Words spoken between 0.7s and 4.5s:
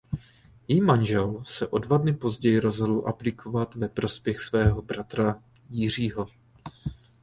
manžel se o dva dny později rozhodl abdikovat ve prospěch